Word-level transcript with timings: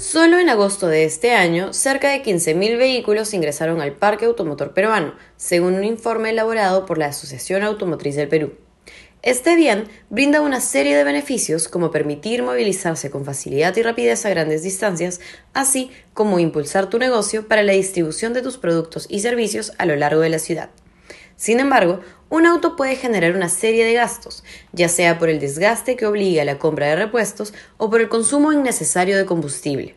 Solo 0.00 0.38
en 0.38 0.48
agosto 0.48 0.88
de 0.88 1.04
este 1.04 1.32
año, 1.32 1.74
cerca 1.74 2.08
de 2.08 2.22
15.000 2.22 2.78
vehículos 2.78 3.34
ingresaron 3.34 3.82
al 3.82 3.92
parque 3.92 4.24
automotor 4.24 4.72
peruano, 4.72 5.14
según 5.36 5.74
un 5.74 5.84
informe 5.84 6.30
elaborado 6.30 6.86
por 6.86 6.96
la 6.96 7.08
Asociación 7.08 7.62
Automotriz 7.62 8.16
del 8.16 8.26
Perú. 8.26 8.54
Este 9.20 9.56
bien 9.56 9.88
brinda 10.08 10.40
una 10.40 10.62
serie 10.62 10.96
de 10.96 11.04
beneficios 11.04 11.68
como 11.68 11.90
permitir 11.90 12.42
movilizarse 12.42 13.10
con 13.10 13.26
facilidad 13.26 13.76
y 13.76 13.82
rapidez 13.82 14.24
a 14.24 14.30
grandes 14.30 14.62
distancias, 14.62 15.20
así 15.52 15.90
como 16.14 16.38
impulsar 16.38 16.88
tu 16.88 16.98
negocio 16.98 17.46
para 17.46 17.62
la 17.62 17.72
distribución 17.72 18.32
de 18.32 18.40
tus 18.40 18.56
productos 18.56 19.06
y 19.10 19.20
servicios 19.20 19.74
a 19.76 19.84
lo 19.84 19.96
largo 19.96 20.22
de 20.22 20.30
la 20.30 20.38
ciudad. 20.38 20.70
Sin 21.36 21.60
embargo, 21.60 22.00
un 22.30 22.46
auto 22.46 22.76
puede 22.76 22.96
generar 22.96 23.34
una 23.34 23.48
serie 23.48 23.84
de 23.84 23.92
gastos, 23.92 24.44
ya 24.72 24.88
sea 24.88 25.18
por 25.18 25.28
el 25.28 25.40
desgaste 25.40 25.96
que 25.96 26.06
obliga 26.06 26.42
a 26.42 26.44
la 26.44 26.58
compra 26.58 26.86
de 26.86 26.96
repuestos 26.96 27.52
o 27.76 27.90
por 27.90 28.00
el 28.00 28.08
consumo 28.08 28.52
innecesario 28.52 29.18
de 29.18 29.26
combustible. 29.26 29.96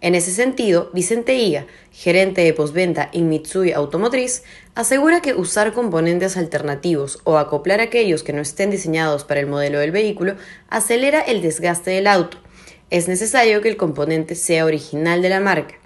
En 0.00 0.14
ese 0.14 0.30
sentido, 0.30 0.90
Vicente 0.92 1.34
Iga, 1.34 1.66
gerente 1.90 2.42
de 2.42 2.52
postventa 2.52 3.08
en 3.12 3.28
Mitsui 3.28 3.72
Automotriz, 3.72 4.44
asegura 4.74 5.20
que 5.20 5.34
usar 5.34 5.72
componentes 5.72 6.36
alternativos 6.36 7.20
o 7.24 7.38
acoplar 7.38 7.80
aquellos 7.80 8.22
que 8.22 8.32
no 8.32 8.42
estén 8.42 8.70
diseñados 8.70 9.24
para 9.24 9.40
el 9.40 9.46
modelo 9.46 9.78
del 9.78 9.92
vehículo 9.92 10.36
acelera 10.68 11.20
el 11.20 11.42
desgaste 11.42 11.90
del 11.90 12.06
auto. 12.06 12.36
Es 12.90 13.08
necesario 13.08 13.62
que 13.62 13.70
el 13.70 13.76
componente 13.76 14.34
sea 14.34 14.66
original 14.66 15.22
de 15.22 15.28
la 15.30 15.40
marca. 15.40 15.76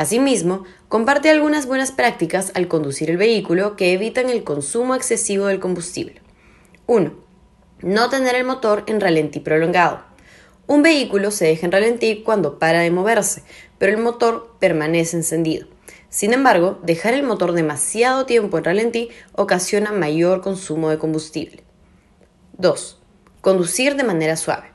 Asimismo, 0.00 0.64
comparte 0.88 1.28
algunas 1.28 1.66
buenas 1.66 1.92
prácticas 1.92 2.52
al 2.54 2.68
conducir 2.68 3.10
el 3.10 3.18
vehículo 3.18 3.76
que 3.76 3.92
evitan 3.92 4.30
el 4.30 4.44
consumo 4.44 4.94
excesivo 4.94 5.44
del 5.44 5.60
combustible. 5.60 6.22
1. 6.86 7.12
No 7.82 8.08
tener 8.08 8.34
el 8.34 8.44
motor 8.44 8.84
en 8.86 8.98
ralentí 8.98 9.40
prolongado. 9.40 10.00
Un 10.66 10.82
vehículo 10.82 11.30
se 11.30 11.48
deja 11.48 11.66
en 11.66 11.72
ralentí 11.72 12.22
cuando 12.22 12.58
para 12.58 12.80
de 12.80 12.90
moverse, 12.90 13.42
pero 13.76 13.92
el 13.92 13.98
motor 13.98 14.56
permanece 14.58 15.18
encendido. 15.18 15.66
Sin 16.08 16.32
embargo, 16.32 16.78
dejar 16.82 17.12
el 17.12 17.22
motor 17.22 17.52
demasiado 17.52 18.24
tiempo 18.24 18.56
en 18.56 18.64
ralentí 18.64 19.10
ocasiona 19.32 19.92
mayor 19.92 20.40
consumo 20.40 20.88
de 20.88 20.96
combustible. 20.96 21.62
2. 22.56 22.98
Conducir 23.42 23.96
de 23.96 24.04
manera 24.04 24.38
suave. 24.38 24.70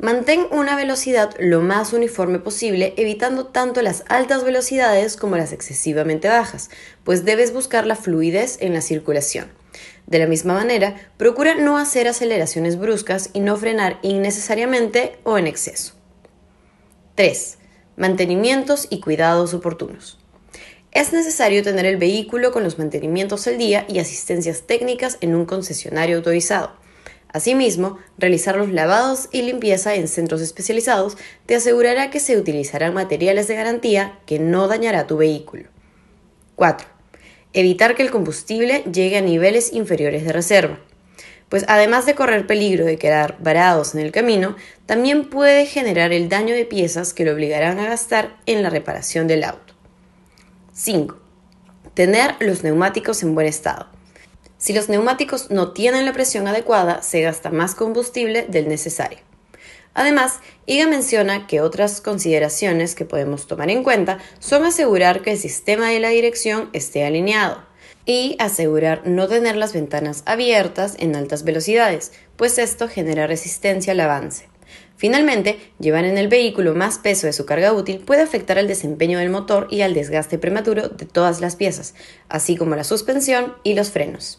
Mantén 0.00 0.46
una 0.50 0.76
velocidad 0.76 1.34
lo 1.38 1.60
más 1.60 1.92
uniforme 1.92 2.38
posible, 2.38 2.94
evitando 2.96 3.48
tanto 3.48 3.82
las 3.82 4.02
altas 4.08 4.44
velocidades 4.44 5.14
como 5.18 5.36
las 5.36 5.52
excesivamente 5.52 6.26
bajas, 6.26 6.70
pues 7.04 7.26
debes 7.26 7.52
buscar 7.52 7.86
la 7.86 7.96
fluidez 7.96 8.56
en 8.62 8.72
la 8.72 8.80
circulación. 8.80 9.52
De 10.06 10.18
la 10.18 10.26
misma 10.26 10.54
manera, 10.54 10.96
procura 11.18 11.54
no 11.54 11.76
hacer 11.76 12.08
aceleraciones 12.08 12.78
bruscas 12.78 13.28
y 13.34 13.40
no 13.40 13.58
frenar 13.58 13.98
innecesariamente 14.00 15.18
o 15.22 15.36
en 15.36 15.46
exceso. 15.46 15.92
3. 17.16 17.58
Mantenimientos 17.98 18.86
y 18.88 19.00
cuidados 19.00 19.52
oportunos. 19.52 20.18
Es 20.92 21.12
necesario 21.12 21.62
tener 21.62 21.84
el 21.84 21.98
vehículo 21.98 22.52
con 22.52 22.64
los 22.64 22.78
mantenimientos 22.78 23.46
al 23.46 23.58
día 23.58 23.84
y 23.86 23.98
asistencias 23.98 24.62
técnicas 24.62 25.18
en 25.20 25.34
un 25.34 25.44
concesionario 25.44 26.16
autorizado. 26.16 26.72
Asimismo, 27.32 27.98
realizar 28.18 28.56
los 28.56 28.70
lavados 28.70 29.28
y 29.30 29.42
limpieza 29.42 29.94
en 29.94 30.08
centros 30.08 30.40
especializados 30.40 31.16
te 31.46 31.54
asegurará 31.54 32.10
que 32.10 32.18
se 32.18 32.36
utilizarán 32.36 32.92
materiales 32.92 33.46
de 33.46 33.54
garantía 33.54 34.18
que 34.26 34.38
no 34.38 34.66
dañará 34.66 35.06
tu 35.06 35.16
vehículo. 35.16 35.68
4. 36.56 36.88
Evitar 37.52 37.94
que 37.94 38.02
el 38.02 38.10
combustible 38.10 38.82
llegue 38.92 39.18
a 39.18 39.22
niveles 39.22 39.72
inferiores 39.72 40.24
de 40.24 40.32
reserva. 40.32 40.80
Pues 41.48 41.64
además 41.68 42.06
de 42.06 42.14
correr 42.14 42.46
peligro 42.46 42.84
de 42.84 42.96
quedar 42.96 43.36
varados 43.40 43.94
en 43.94 44.00
el 44.00 44.12
camino, 44.12 44.56
también 44.86 45.28
puede 45.28 45.66
generar 45.66 46.12
el 46.12 46.28
daño 46.28 46.54
de 46.54 46.64
piezas 46.64 47.12
que 47.12 47.24
lo 47.24 47.32
obligarán 47.32 47.78
a 47.80 47.86
gastar 47.86 48.36
en 48.46 48.62
la 48.62 48.70
reparación 48.70 49.26
del 49.26 49.44
auto. 49.44 49.74
5. 50.74 51.18
Tener 51.94 52.36
los 52.40 52.62
neumáticos 52.62 53.22
en 53.22 53.34
buen 53.34 53.46
estado. 53.46 53.86
Si 54.60 54.74
los 54.74 54.90
neumáticos 54.90 55.50
no 55.50 55.72
tienen 55.72 56.04
la 56.04 56.12
presión 56.12 56.46
adecuada, 56.46 57.00
se 57.00 57.22
gasta 57.22 57.48
más 57.48 57.74
combustible 57.74 58.44
del 58.46 58.68
necesario. 58.68 59.16
Además, 59.94 60.40
IGA 60.66 60.86
menciona 60.86 61.46
que 61.46 61.62
otras 61.62 62.02
consideraciones 62.02 62.94
que 62.94 63.06
podemos 63.06 63.46
tomar 63.46 63.70
en 63.70 63.82
cuenta 63.82 64.18
son 64.38 64.66
asegurar 64.66 65.22
que 65.22 65.32
el 65.32 65.38
sistema 65.38 65.88
de 65.88 65.98
la 65.98 66.10
dirección 66.10 66.68
esté 66.74 67.06
alineado 67.06 67.64
y 68.04 68.36
asegurar 68.38 69.06
no 69.06 69.28
tener 69.28 69.56
las 69.56 69.72
ventanas 69.72 70.22
abiertas 70.26 70.94
en 70.98 71.16
altas 71.16 71.42
velocidades, 71.42 72.12
pues 72.36 72.58
esto 72.58 72.86
genera 72.86 73.26
resistencia 73.26 73.94
al 73.94 74.00
avance. 74.00 74.50
Finalmente, 74.94 75.58
llevar 75.78 76.04
en 76.04 76.18
el 76.18 76.28
vehículo 76.28 76.74
más 76.74 76.98
peso 76.98 77.26
de 77.26 77.32
su 77.32 77.46
carga 77.46 77.72
útil 77.72 78.00
puede 78.00 78.20
afectar 78.20 78.58
al 78.58 78.68
desempeño 78.68 79.18
del 79.18 79.30
motor 79.30 79.68
y 79.70 79.80
al 79.80 79.94
desgaste 79.94 80.36
prematuro 80.36 80.90
de 80.90 81.06
todas 81.06 81.40
las 81.40 81.56
piezas, 81.56 81.94
así 82.28 82.58
como 82.58 82.76
la 82.76 82.84
suspensión 82.84 83.54
y 83.62 83.72
los 83.72 83.90
frenos. 83.90 84.38